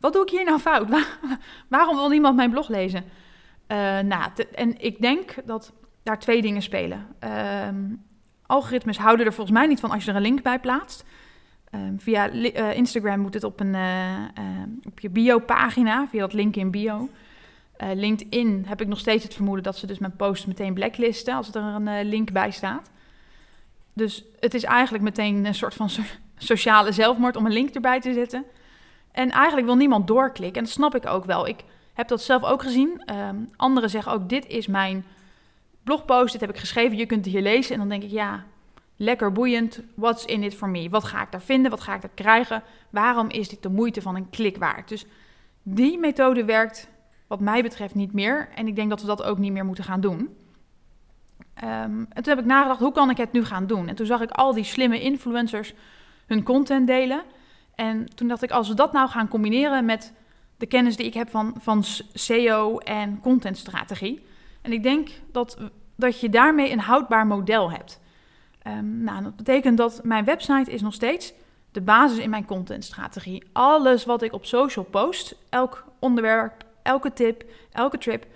Wat 0.00 0.12
doe 0.12 0.22
ik 0.22 0.30
hier 0.30 0.44
nou 0.44 0.58
fout? 0.58 0.88
waarom 1.68 1.96
wil 1.96 2.08
niemand 2.08 2.36
mijn 2.36 2.50
blog 2.50 2.68
lezen? 2.68 3.04
Uh, 3.68 3.78
nou, 3.98 4.30
en 4.54 4.80
ik 4.80 5.00
denk 5.00 5.34
dat 5.44 5.72
daar 6.02 6.18
twee 6.18 6.42
dingen 6.42 6.62
spelen. 6.62 7.06
Um, 7.68 8.02
algoritmes 8.46 8.98
houden 8.98 9.26
er 9.26 9.32
volgens 9.32 9.56
mij 9.58 9.66
niet 9.66 9.80
van 9.80 9.90
als 9.90 10.04
je 10.04 10.10
er 10.10 10.16
een 10.16 10.22
link 10.22 10.42
bij 10.42 10.60
plaatst. 10.60 11.04
Um, 11.74 12.00
via 12.00 12.32
uh, 12.32 12.76
Instagram 12.76 13.20
moet 13.20 13.34
het 13.34 13.44
op, 13.44 13.60
een, 13.60 13.74
uh, 13.74 14.22
op 14.86 15.00
je 15.00 15.10
bio-pagina, 15.10 16.06
via 16.08 16.20
dat 16.20 16.32
link 16.32 16.56
in 16.56 16.70
bio. 16.70 17.08
LinkedIn 17.78 18.64
heb 18.66 18.80
ik 18.80 18.86
nog 18.86 18.98
steeds 18.98 19.24
het 19.24 19.34
vermoeden 19.34 19.64
dat 19.64 19.76
ze 19.76 19.86
dus 19.86 19.98
mijn 19.98 20.16
post 20.16 20.46
meteen 20.46 20.74
blacklisten 20.74 21.34
als 21.34 21.54
er 21.54 21.62
een 21.62 22.04
link 22.04 22.32
bij 22.32 22.50
staat. 22.50 22.90
Dus 23.92 24.24
het 24.40 24.54
is 24.54 24.64
eigenlijk 24.64 25.04
meteen 25.04 25.44
een 25.44 25.54
soort 25.54 25.74
van 25.74 25.90
so 25.90 26.02
sociale 26.36 26.92
zelfmoord 26.92 27.36
om 27.36 27.46
een 27.46 27.52
link 27.52 27.74
erbij 27.74 28.00
te 28.00 28.12
zetten. 28.12 28.44
En 29.12 29.30
eigenlijk 29.30 29.66
wil 29.66 29.76
niemand 29.76 30.06
doorklikken. 30.06 30.58
En 30.58 30.64
dat 30.64 30.72
snap 30.72 30.94
ik 30.94 31.06
ook 31.06 31.24
wel. 31.24 31.46
Ik 31.46 31.64
heb 31.92 32.08
dat 32.08 32.22
zelf 32.22 32.42
ook 32.42 32.62
gezien. 32.62 33.02
Um, 33.14 33.48
anderen 33.56 33.90
zeggen 33.90 34.12
ook: 34.12 34.28
Dit 34.28 34.46
is 34.46 34.66
mijn 34.66 35.04
blogpost. 35.82 36.32
Dit 36.32 36.40
heb 36.40 36.50
ik 36.50 36.56
geschreven. 36.56 36.96
Je 36.96 37.06
kunt 37.06 37.24
het 37.24 37.34
hier 37.34 37.42
lezen. 37.42 37.72
En 37.72 37.78
dan 37.78 37.88
denk 37.88 38.02
ik: 38.02 38.10
Ja, 38.10 38.44
lekker 38.96 39.32
boeiend. 39.32 39.80
What's 39.94 40.24
in 40.24 40.42
it 40.42 40.54
for 40.54 40.68
me? 40.68 40.88
Wat 40.88 41.04
ga 41.04 41.22
ik 41.22 41.30
daar 41.30 41.42
vinden? 41.42 41.70
Wat 41.70 41.80
ga 41.80 41.94
ik 41.94 42.00
daar 42.00 42.10
krijgen? 42.14 42.62
Waarom 42.90 43.28
is 43.28 43.48
dit 43.48 43.62
de 43.62 43.68
moeite 43.68 44.02
van 44.02 44.16
een 44.16 44.30
klik 44.30 44.56
waard? 44.56 44.88
Dus 44.88 45.04
die 45.62 45.98
methode 45.98 46.44
werkt, 46.44 46.88
wat 47.26 47.40
mij 47.40 47.62
betreft, 47.62 47.94
niet 47.94 48.12
meer. 48.12 48.48
En 48.54 48.66
ik 48.66 48.76
denk 48.76 48.90
dat 48.90 49.00
we 49.00 49.06
dat 49.06 49.22
ook 49.22 49.38
niet 49.38 49.52
meer 49.52 49.64
moeten 49.64 49.84
gaan 49.84 50.00
doen. 50.00 50.18
Um, 51.64 52.06
en 52.08 52.22
toen 52.22 52.34
heb 52.34 52.38
ik 52.38 52.44
nagedacht: 52.44 52.80
hoe 52.80 52.92
kan 52.92 53.10
ik 53.10 53.16
het 53.16 53.32
nu 53.32 53.44
gaan 53.44 53.66
doen? 53.66 53.88
En 53.88 53.94
toen 53.94 54.06
zag 54.06 54.20
ik 54.20 54.30
al 54.30 54.52
die 54.52 54.64
slimme 54.64 55.00
influencers 55.00 55.74
hun 56.26 56.42
content 56.42 56.86
delen. 56.86 57.22
En 57.74 58.14
toen 58.14 58.28
dacht 58.28 58.42
ik, 58.42 58.50
als 58.50 58.68
we 58.68 58.74
dat 58.74 58.92
nou 58.92 59.08
gaan 59.08 59.28
combineren 59.28 59.84
met 59.84 60.12
de 60.56 60.66
kennis 60.66 60.96
die 60.96 61.06
ik 61.06 61.14
heb 61.14 61.30
van, 61.30 61.54
van 61.58 61.84
SEO 62.12 62.78
en 62.78 63.20
contentstrategie. 63.20 64.26
En 64.62 64.72
ik 64.72 64.82
denk 64.82 65.08
dat, 65.32 65.58
dat 65.96 66.20
je 66.20 66.28
daarmee 66.28 66.72
een 66.72 66.80
houdbaar 66.80 67.26
model 67.26 67.70
hebt. 67.70 68.00
Um, 68.66 69.02
nou, 69.02 69.22
dat 69.22 69.36
betekent 69.36 69.76
dat 69.76 70.00
mijn 70.04 70.24
website 70.24 70.70
is 70.70 70.82
nog 70.82 70.94
steeds 70.94 71.32
de 71.70 71.80
basis 71.80 72.18
in 72.18 72.30
mijn 72.30 72.44
contentstrategie. 72.44 73.44
Alles 73.52 74.04
wat 74.04 74.22
ik 74.22 74.32
op 74.32 74.44
social 74.44 74.84
post, 74.84 75.36
elk 75.48 75.84
onderwerp, 75.98 76.65
elke 76.86 77.12
tip, 77.12 77.44
elke 77.72 77.98
trip, 77.98 78.26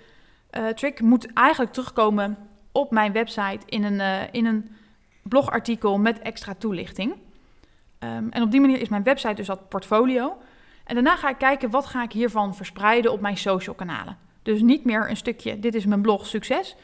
uh, 0.51 0.67
trick 0.67 1.01
moet 1.01 1.33
eigenlijk 1.33 1.73
terugkomen 1.73 2.37
op 2.71 2.91
mijn 2.91 3.11
website 3.11 3.59
in 3.65 3.83
een, 3.83 3.99
uh, 3.99 4.21
in 4.31 4.45
een 4.45 4.75
blogartikel 5.21 5.97
met 5.99 6.19
extra 6.19 6.53
toelichting. 6.57 7.11
Um, 7.11 8.29
en 8.29 8.41
op 8.41 8.51
die 8.51 8.61
manier 8.61 8.81
is 8.81 8.89
mijn 8.89 9.03
website 9.03 9.33
dus 9.33 9.47
dat 9.47 9.69
portfolio. 9.69 10.37
En 10.83 10.93
daarna 10.95 11.15
ga 11.15 11.29
ik 11.29 11.37
kijken 11.37 11.69
wat 11.69 11.85
ga 11.85 12.03
ik 12.03 12.11
hiervan 12.11 12.55
verspreiden 12.55 13.11
op 13.11 13.21
mijn 13.21 13.37
social 13.37 13.75
kanalen. 13.75 14.17
Dus 14.43 14.61
niet 14.61 14.85
meer 14.85 15.09
een 15.09 15.17
stukje, 15.17 15.59
dit 15.59 15.75
is 15.75 15.85
mijn 15.85 16.01
blog, 16.01 16.25
succes. 16.25 16.75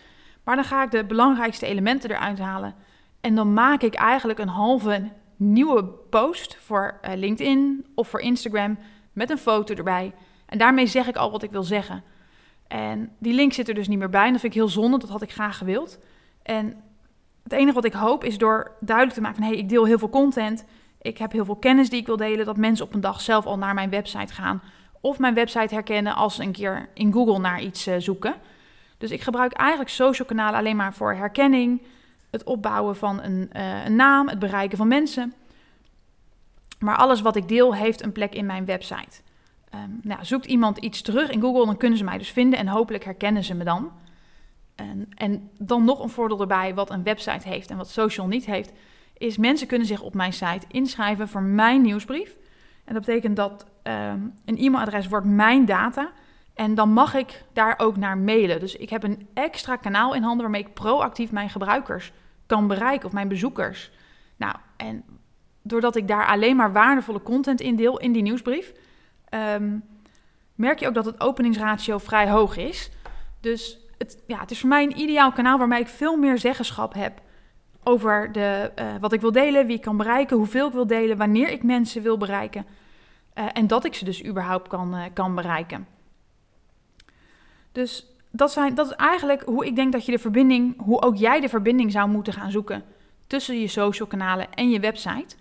Maar 0.44 0.56
dan 0.56 0.66
ga 0.66 0.84
ik 0.84 0.92
de 0.92 1.04
belangrijkste 1.04 1.66
elementen 1.66 2.12
eruit 2.12 2.40
halen. 2.40 2.76
En 3.22 3.36
dan 3.36 3.54
maak 3.54 3.82
ik 3.82 3.94
eigenlijk 3.94 4.40
een 4.40 4.48
halve 4.48 5.10
nieuwe 5.36 5.84
post 5.84 6.58
voor 6.60 7.00
uh, 7.06 7.16
LinkedIn 7.16 7.86
of 7.96 8.08
voor 8.08 8.20
Instagram 8.20 8.78
met 9.14 9.30
een 9.30 9.38
foto 9.38 9.76
erbij. 9.76 10.14
En 10.48 10.58
daarmee 10.58 10.88
zeg 10.88 11.08
ik 11.08 11.16
al 11.16 11.32
wat 11.32 11.44
ik 11.44 11.52
wil 11.52 11.64
zeggen. 11.64 12.04
En 12.68 13.12
die 13.18 13.34
link 13.34 13.54
zit 13.54 13.68
er 13.68 13.74
dus 13.74 13.88
niet 13.88 14.00
meer 14.00 14.10
bij. 14.10 14.26
En 14.26 14.32
dat 14.32 14.42
vind 14.42 14.54
ik 14.54 14.60
heel 14.60 14.70
zonde, 14.70 14.98
dat 14.98 15.10
had 15.10 15.22
ik 15.22 15.32
graag 15.32 15.58
gewild. 15.58 16.00
En 16.44 16.76
het 17.44 17.52
enige 17.52 17.74
wat 17.74 17.86
ik 17.86 17.94
hoop 17.94 18.24
is 18.24 18.38
door 18.38 18.72
duidelijk 18.80 19.16
te 19.16 19.22
maken 19.22 19.38
van... 19.38 19.48
hé, 19.48 19.54
hey, 19.54 19.62
ik 19.62 19.70
deel 19.70 19.86
heel 19.86 20.00
veel 20.00 20.10
content 20.10 20.66
ik 21.08 21.18
heb 21.18 21.32
heel 21.32 21.46
veel 21.46 21.56
kennis 21.56 21.90
die 21.90 22.00
ik 22.00 22.06
wil 22.06 22.18
delen, 22.18 22.46
dat 22.46 22.58
mensen 22.58 22.86
op 22.86 22.94
een 22.94 23.02
dag 23.02 23.22
zelf 23.22 23.46
al 23.46 23.58
naar 23.58 23.74
mijn 23.74 23.90
website 23.90 24.34
gaan. 24.34 24.62
Of 25.02 25.20
mijn 25.20 25.34
website 25.34 25.74
herkennen 25.74 26.16
als 26.16 26.36
ze 26.36 26.44
een 26.44 26.52
keer 26.52 26.90
in 26.94 27.14
Google 27.14 27.40
naar 27.40 27.62
iets 27.62 27.88
uh, 27.88 27.96
zoeken. 27.98 28.36
Dus 28.98 29.12
ik 29.12 29.22
gebruik 29.22 29.54
eigenlijk 29.54 29.90
social 29.90 30.28
kanalen 30.28 30.60
alleen 30.60 30.76
maar 30.76 30.94
voor 30.94 31.14
herkenning, 31.14 31.82
het 32.32 32.44
opbouwen 32.44 32.96
van 32.96 33.22
een, 33.22 33.50
uh, 33.54 33.86
een 33.86 33.96
naam, 33.96 34.28
het 34.28 34.40
bereiken 34.40 34.78
van 34.78 34.88
mensen. 34.88 35.34
Maar 36.80 36.96
alles 36.96 37.22
wat 37.22 37.36
ik 37.36 37.48
deel 37.48 37.76
heeft 37.76 38.04
een 38.04 38.12
plek 38.12 38.36
in 38.36 38.46
mijn 38.46 38.66
website. 38.66 39.22
Um, 39.84 40.00
nou, 40.02 40.26
zoekt 40.26 40.46
iemand 40.46 40.78
iets 40.78 41.02
terug 41.02 41.30
in 41.30 41.42
Google, 41.42 41.66
dan 41.66 41.78
kunnen 41.78 41.98
ze 41.98 42.04
mij 42.04 42.18
dus 42.18 42.30
vinden 42.32 42.60
en 42.60 42.68
hopelijk 42.68 43.04
herkennen 43.04 43.44
ze 43.44 43.54
me 43.54 43.64
dan. 43.64 43.92
En, 44.76 45.10
en 45.16 45.50
dan 45.58 45.84
nog 45.84 46.04
een 46.04 46.10
voordeel 46.10 46.42
erbij 46.42 46.74
wat 46.74 46.90
een 46.90 47.04
website 47.04 47.48
heeft 47.48 47.70
en 47.70 47.78
wat 47.78 47.90
social 47.90 48.28
niet 48.28 48.46
heeft 48.46 48.72
is 49.18 49.38
mensen 49.38 49.68
kunnen 49.68 49.88
zich 49.88 50.02
op 50.02 50.14
mijn 50.14 50.34
site 50.34 50.66
inschrijven 50.68 51.28
voor 51.28 51.42
mijn 51.42 51.82
nieuwsbrief. 51.82 52.38
En 52.86 52.94
dat 52.94 53.06
betekent 53.06 53.36
dat 53.36 53.66
um, 53.84 54.34
een 54.46 54.58
e-mailadres 54.58 55.08
wordt 55.08 55.26
mijn 55.26 55.66
data. 55.66 56.12
En 56.54 56.76
dan 56.76 56.90
mag 56.90 57.14
ik 57.14 57.44
daar 57.54 57.74
ook 57.78 57.98
naar 57.98 58.18
mailen. 58.18 58.60
Dus 58.60 58.76
ik 58.76 58.90
heb 58.90 59.04
een 59.04 59.28
extra 59.34 59.76
kanaal 59.76 60.16
in 60.16 60.22
handen 60.22 60.42
waarmee 60.42 60.62
ik 60.62 60.74
proactief 60.74 61.32
mijn 61.32 61.50
gebruikers 61.50 62.12
kan 62.46 62.68
bereiken 62.68 63.08
of 63.08 63.14
mijn 63.14 63.28
bezoekers. 63.28 63.92
Nou, 64.36 64.56
en 64.78 65.04
doordat 65.62 65.96
ik 65.96 66.08
daar 66.08 66.28
alleen 66.28 66.56
maar 66.56 66.72
waardevolle 66.72 67.22
content 67.22 67.62
in 67.62 67.76
deel 67.76 68.00
in 68.00 68.12
die 68.12 68.22
nieuwsbrief, 68.22 68.74
um, 69.30 69.84
merk 70.56 70.80
je 70.80 70.88
ook 70.88 70.94
dat 70.94 71.06
het 71.06 71.22
openingsratio 71.22 71.98
vrij 71.98 72.30
hoog 72.30 72.58
is. 72.58 72.92
Dus 73.40 73.80
het, 73.98 74.24
ja, 74.28 74.40
het 74.40 74.52
is 74.52 74.60
voor 74.60 74.70
mij 74.70 74.84
een 74.84 75.00
ideaal 75.00 75.32
kanaal 75.32 75.58
waarmee 75.58 75.80
ik 75.80 75.88
veel 75.88 76.18
meer 76.18 76.38
zeggenschap 76.38 76.94
heb 76.94 77.22
over 77.84 78.32
de, 78.32 78.72
uh, 78.80 78.96
wat 79.00 79.14
ik 79.14 79.22
wil 79.22 79.32
delen, 79.32 79.66
wie 79.66 79.76
ik 79.76 79.82
kan 79.82 79.98
bereiken, 79.98 80.38
hoeveel 80.38 80.68
ik 80.68 80.74
wil 80.74 80.88
delen, 80.88 81.18
wanneer 81.18 81.50
ik 81.50 81.64
mensen 81.64 82.02
wil 82.02 82.18
bereiken. 82.18 82.66
Uh, 83.36 83.46
en 83.54 83.68
dat 83.68 83.86
ik 83.86 83.94
ze 83.94 84.06
dus 84.06 84.26
überhaupt 84.26 84.68
kan, 84.68 84.96
uh, 84.96 85.04
kan 85.14 85.36
bereiken. 85.36 85.88
Dus 87.72 88.06
dat, 88.32 88.52
zijn, 88.52 88.76
dat 88.76 88.86
is 88.86 88.96
eigenlijk 88.96 89.42
hoe 89.42 89.66
ik 89.66 89.76
denk 89.76 89.92
dat 89.92 90.06
je 90.06 90.12
de 90.12 90.20
verbinding, 90.20 90.82
hoe 90.82 91.02
ook 91.02 91.16
jij 91.16 91.40
de 91.40 91.50
verbinding 91.50 91.92
zou 91.92 92.10
moeten 92.10 92.34
gaan 92.34 92.52
zoeken 92.52 92.84
tussen 93.28 93.60
je 93.60 93.68
social 93.68 94.08
kanalen 94.08 94.54
en 94.54 94.70
je 94.70 94.80
website. 94.80 95.36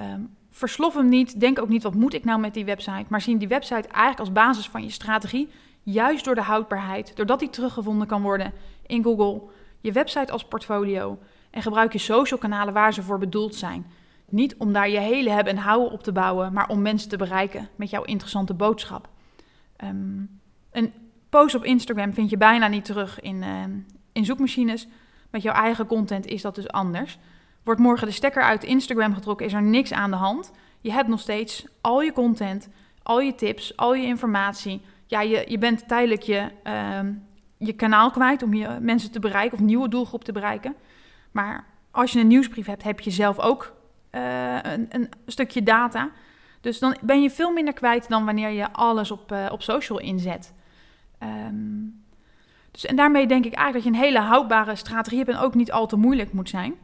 Um, 0.00 0.35
verslof 0.56 0.94
hem 0.94 1.08
niet, 1.08 1.40
denk 1.40 1.60
ook 1.60 1.68
niet 1.68 1.82
wat 1.82 1.94
moet 1.94 2.14
ik 2.14 2.24
nou 2.24 2.40
met 2.40 2.54
die 2.54 2.64
website, 2.64 3.04
maar 3.08 3.20
zie 3.20 3.36
die 3.36 3.48
website 3.48 3.88
eigenlijk 3.88 4.18
als 4.18 4.32
basis 4.32 4.68
van 4.68 4.82
je 4.82 4.90
strategie, 4.90 5.50
juist 5.82 6.24
door 6.24 6.34
de 6.34 6.42
houdbaarheid, 6.42 7.16
doordat 7.16 7.38
die 7.38 7.50
teruggevonden 7.50 8.06
kan 8.06 8.22
worden 8.22 8.52
in 8.86 9.02
Google, 9.02 9.42
je 9.80 9.92
website 9.92 10.32
als 10.32 10.44
portfolio, 10.44 11.18
en 11.50 11.62
gebruik 11.62 11.92
je 11.92 11.98
social 11.98 12.38
kanalen 12.38 12.74
waar 12.74 12.94
ze 12.94 13.02
voor 13.02 13.18
bedoeld 13.18 13.54
zijn. 13.54 13.86
Niet 14.28 14.56
om 14.56 14.72
daar 14.72 14.88
je 14.88 14.98
hele 14.98 15.30
hebben 15.30 15.52
en 15.52 15.62
houden 15.62 15.90
op 15.90 16.02
te 16.02 16.12
bouwen, 16.12 16.52
maar 16.52 16.68
om 16.68 16.82
mensen 16.82 17.08
te 17.08 17.16
bereiken 17.16 17.68
met 17.76 17.90
jouw 17.90 18.02
interessante 18.02 18.54
boodschap. 18.54 19.08
Um, 19.84 20.40
een 20.72 20.92
post 21.28 21.54
op 21.54 21.64
Instagram 21.64 22.12
vind 22.12 22.30
je 22.30 22.36
bijna 22.36 22.68
niet 22.68 22.84
terug 22.84 23.20
in, 23.20 23.42
uh, 23.42 23.62
in 24.12 24.24
zoekmachines. 24.24 24.88
Met 25.30 25.42
jouw 25.42 25.54
eigen 25.54 25.86
content 25.86 26.26
is 26.26 26.42
dat 26.42 26.54
dus 26.54 26.68
anders. 26.68 27.18
Wordt 27.66 27.80
morgen 27.80 28.06
de 28.06 28.12
stekker 28.12 28.42
uit 28.42 28.64
Instagram 28.64 29.14
getrokken, 29.14 29.46
is 29.46 29.52
er 29.52 29.62
niks 29.62 29.92
aan 29.92 30.10
de 30.10 30.16
hand. 30.16 30.52
Je 30.80 30.92
hebt 30.92 31.08
nog 31.08 31.20
steeds 31.20 31.66
al 31.80 32.02
je 32.02 32.12
content, 32.12 32.68
al 33.02 33.20
je 33.20 33.34
tips, 33.34 33.76
al 33.76 33.94
je 33.94 34.06
informatie. 34.06 34.82
Ja, 35.06 35.20
je, 35.20 35.44
je 35.48 35.58
bent 35.58 35.88
tijdelijk 35.88 36.22
je, 36.22 36.48
uh, 36.64 36.98
je 37.56 37.72
kanaal 37.72 38.10
kwijt 38.10 38.42
om 38.42 38.54
je 38.54 38.78
mensen 38.80 39.10
te 39.10 39.18
bereiken 39.18 39.58
of 39.58 39.64
nieuwe 39.64 39.88
doelgroep 39.88 40.24
te 40.24 40.32
bereiken. 40.32 40.74
Maar 41.30 41.64
als 41.90 42.12
je 42.12 42.20
een 42.20 42.26
nieuwsbrief 42.26 42.66
hebt, 42.66 42.82
heb 42.82 43.00
je 43.00 43.10
zelf 43.10 43.38
ook 43.38 43.74
uh, 44.12 44.54
een, 44.62 44.86
een, 44.88 45.10
stukje 45.26 45.62
data. 45.62 46.10
Dus 46.60 46.78
dan 46.78 46.96
ben 47.00 47.22
je 47.22 47.30
veel 47.30 47.52
minder 47.52 47.74
kwijt 47.74 48.08
dan 48.08 48.24
wanneer 48.24 48.50
je 48.50 48.72
alles 48.72 49.10
op, 49.10 49.32
uh, 49.32 49.46
op 49.52 49.62
social 49.62 50.00
inzet. 50.00 50.52
Um, 51.22 52.04
dus, 52.70 52.86
en 52.86 52.96
daarmee 52.96 53.26
denk 53.26 53.44
ik 53.44 53.54
eigenlijk 53.54 53.84
dat 53.84 53.94
je 53.94 54.00
een 54.00 54.06
hele 54.06 54.26
houdbare 54.26 54.76
strategie 54.76 55.18
hebt 55.18 55.30
en 55.30 55.38
ook 55.38 55.54
niet 55.54 55.72
al 55.72 55.86
te 55.86 55.96
moeilijk 55.96 56.32
moet 56.32 56.48
zijn. 56.48 56.74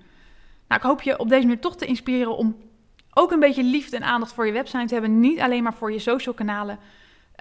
Nou, 0.73 0.85
ik 0.85 0.91
hoop 0.91 1.02
je 1.02 1.19
op 1.19 1.29
deze 1.29 1.47
manier 1.47 1.61
toch 1.61 1.76
te 1.76 1.87
inspireren 1.87 2.37
om 2.37 2.57
ook 3.14 3.31
een 3.31 3.41
beetje 3.41 3.62
liefde 3.62 3.97
en 3.97 4.02
aandacht 4.02 4.33
voor 4.33 4.47
je 4.47 4.52
website 4.52 4.85
te 4.85 4.93
hebben. 4.93 5.21
Niet 5.21 5.41
alleen 5.41 5.62
maar 5.62 5.75
voor 5.75 5.93
je 5.93 5.99
social 5.99 6.35
kanalen, 6.35 6.79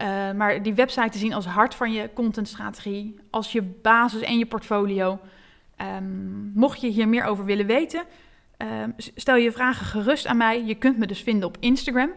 uh, 0.01 0.31
maar 0.31 0.63
die 0.63 0.73
website 0.73 1.09
te 1.09 1.17
zien 1.17 1.33
als 1.33 1.45
hart 1.45 1.75
van 1.75 1.91
je 1.91 2.09
contentstrategie, 2.13 3.19
als 3.29 3.51
je 3.51 3.61
basis 3.61 4.21
en 4.21 4.37
je 4.37 4.45
portfolio. 4.45 5.19
Um, 5.97 6.51
mocht 6.55 6.81
je 6.81 6.87
hier 6.87 7.07
meer 7.07 7.23
over 7.23 7.45
willen 7.45 7.65
weten, 7.65 8.03
um, 8.57 8.93
stel 8.97 9.35
je 9.35 9.51
vragen 9.51 9.85
gerust 9.85 10.27
aan 10.27 10.37
mij. 10.37 10.63
Je 10.63 10.75
kunt 10.75 10.97
me 10.97 11.07
dus 11.07 11.21
vinden 11.21 11.47
op 11.47 11.57
Instagram. 11.59 12.11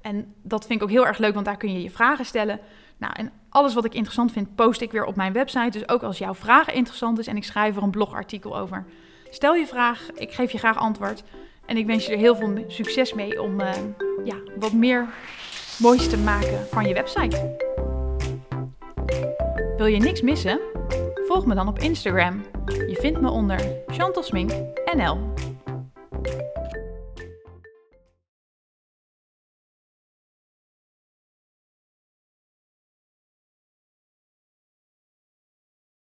En 0.00 0.34
dat 0.42 0.66
vind 0.66 0.80
ik 0.80 0.86
ook 0.86 0.92
heel 0.92 1.06
erg 1.06 1.18
leuk, 1.18 1.34
want 1.34 1.46
daar 1.46 1.56
kun 1.56 1.72
je 1.72 1.82
je 1.82 1.90
vragen 1.90 2.24
stellen. 2.24 2.60
Nou, 2.96 3.12
en 3.16 3.32
alles 3.48 3.74
wat 3.74 3.84
ik 3.84 3.94
interessant 3.94 4.32
vind, 4.32 4.54
post 4.54 4.80
ik 4.80 4.92
weer 4.92 5.04
op 5.04 5.16
mijn 5.16 5.32
website. 5.32 5.78
Dus 5.78 5.88
ook 5.88 6.02
als 6.02 6.18
jouw 6.18 6.34
vraag 6.34 6.70
interessant 6.72 7.18
is 7.18 7.26
en 7.26 7.36
ik 7.36 7.44
schrijf 7.44 7.76
er 7.76 7.82
een 7.82 7.90
blogartikel 7.90 8.58
over. 8.58 8.86
Stel 9.30 9.54
je 9.54 9.66
vraag, 9.66 10.10
ik 10.14 10.32
geef 10.32 10.52
je 10.52 10.58
graag 10.58 10.78
antwoord. 10.78 11.22
En 11.66 11.76
ik 11.76 11.86
wens 11.86 12.06
je 12.06 12.12
er 12.12 12.18
heel 12.18 12.36
veel 12.36 12.64
succes 12.66 13.14
mee 13.14 13.42
om 13.42 13.60
uh, 13.60 13.70
ja, 14.24 14.36
wat 14.56 14.72
meer 14.72 15.08
moois 15.78 16.08
te 16.08 16.18
maken 16.18 16.66
van 16.70 16.86
je 16.86 16.94
website. 16.94 17.56
Wil 19.76 19.86
je 19.86 19.98
niks 19.98 20.20
missen? 20.20 20.60
Volg 21.26 21.46
me 21.46 21.54
dan 21.54 21.68
op 21.68 21.78
Instagram. 21.78 22.42
Je 22.66 22.96
vindt 23.00 23.20
me 23.20 23.30
onder 23.30 23.60
Chantal 23.86 24.24
NL. 24.94 25.18